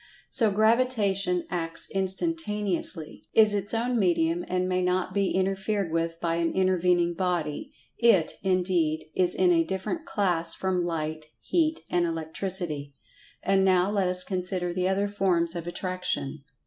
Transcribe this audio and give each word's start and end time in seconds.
So 0.31 0.49
Gravitation 0.49 1.45
acts 1.51 1.87
instantaneously; 1.91 3.27
is 3.35 3.53
its 3.53 3.71
own 3.71 3.99
medium, 3.99 4.43
and 4.47 4.67
may 4.67 4.81
not 4.81 5.13
be 5.13 5.29
interfered 5.29 5.91
with 5.91 6.19
by 6.19 6.37
an 6.37 6.53
intervening 6.53 7.13
body. 7.13 7.71
It, 7.99 8.33
indeed, 8.41 9.05
is 9.15 9.35
in 9.35 9.51
a 9.51 9.63
different 9.63 10.07
"class" 10.07 10.55
from 10.55 10.83
Light, 10.83 11.27
Heat 11.39 11.81
and 11.91 12.07
Electricity. 12.07 12.95
And 13.43 13.63
now 13.63 13.91
let 13.91 14.07
us 14.07 14.23
consider 14.23 14.73
the 14.73 14.89
other 14.89 15.07
forms 15.07 15.55
of 15.55 15.67
Attraction. 15.67 16.45